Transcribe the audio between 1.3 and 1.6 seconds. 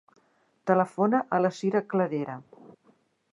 a la